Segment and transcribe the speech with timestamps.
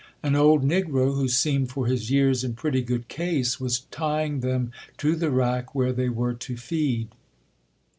[0.23, 4.71] An old negro, who seemed for his years in pretty good case, was tying them
[4.97, 7.09] to the rack where they were to feed.